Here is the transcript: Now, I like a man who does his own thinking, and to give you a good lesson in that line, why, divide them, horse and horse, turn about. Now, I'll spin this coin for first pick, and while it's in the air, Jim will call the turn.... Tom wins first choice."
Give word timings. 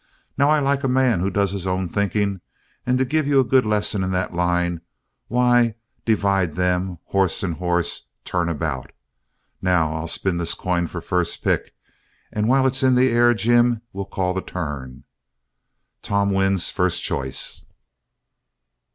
Now, 0.35 0.49
I 0.49 0.57
like 0.57 0.83
a 0.83 0.87
man 0.87 1.19
who 1.19 1.29
does 1.29 1.51
his 1.51 1.67
own 1.67 1.87
thinking, 1.87 2.41
and 2.87 2.97
to 2.97 3.05
give 3.05 3.27
you 3.27 3.39
a 3.39 3.43
good 3.43 3.67
lesson 3.67 4.03
in 4.03 4.09
that 4.13 4.33
line, 4.33 4.81
why, 5.27 5.75
divide 6.07 6.55
them, 6.55 6.97
horse 7.03 7.43
and 7.43 7.53
horse, 7.57 8.07
turn 8.25 8.49
about. 8.49 8.91
Now, 9.61 9.93
I'll 9.93 10.07
spin 10.07 10.37
this 10.39 10.55
coin 10.55 10.87
for 10.87 11.01
first 11.01 11.43
pick, 11.43 11.75
and 12.31 12.49
while 12.49 12.65
it's 12.65 12.81
in 12.81 12.95
the 12.95 13.09
air, 13.11 13.35
Jim 13.35 13.83
will 13.93 14.05
call 14.07 14.33
the 14.33 14.41
turn.... 14.41 15.03
Tom 16.01 16.33
wins 16.33 16.71
first 16.71 17.03
choice." 17.03 17.63